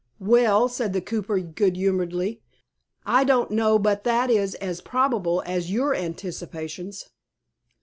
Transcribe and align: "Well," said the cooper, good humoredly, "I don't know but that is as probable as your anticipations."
"Well," 0.19 0.67
said 0.67 0.93
the 0.93 1.01
cooper, 1.01 1.39
good 1.41 1.75
humoredly, 1.77 2.41
"I 3.05 3.23
don't 3.23 3.51
know 3.51 3.77
but 3.77 4.03
that 4.03 4.31
is 4.31 4.55
as 4.55 4.81
probable 4.81 5.43
as 5.45 5.71
your 5.71 5.93
anticipations." 5.93 7.09